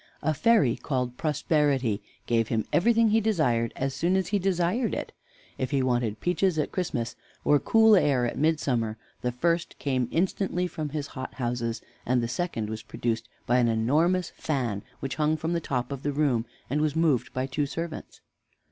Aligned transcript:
A 0.23 0.33
fairy 0.33 0.77
called 0.77 1.15
Prosperity 1.15 2.01
gave 2.25 2.47
him 2.47 2.65
everything 2.73 3.09
he 3.09 3.21
desired 3.21 3.71
as 3.75 3.93
soon 3.93 4.15
as 4.15 4.29
he 4.29 4.39
desired 4.39 4.95
it. 4.95 5.11
If 5.59 5.69
he 5.69 5.83
wanted 5.83 6.19
peaches 6.21 6.57
at 6.57 6.71
Christmas, 6.71 7.15
or 7.45 7.59
cool 7.59 7.95
air 7.95 8.25
at 8.25 8.35
mid 8.35 8.59
summer, 8.59 8.97
the 9.21 9.31
first 9.31 9.77
came 9.77 10.07
instantly 10.11 10.65
from 10.65 10.89
his 10.89 11.05
hothouses, 11.09 11.83
and 12.03 12.23
the 12.23 12.27
second 12.27 12.67
was 12.67 12.81
produced 12.81 13.29
by 13.45 13.59
an 13.59 13.67
enormous 13.67 14.31
fan, 14.31 14.81
which 15.01 15.17
hung 15.17 15.37
from 15.37 15.53
the 15.53 15.61
top 15.61 15.91
of 15.91 16.01
the 16.01 16.11
room, 16.11 16.47
and 16.67 16.81
was 16.81 16.95
moved 16.95 17.31
by 17.31 17.45
two 17.45 17.67
servants. 17.67 18.21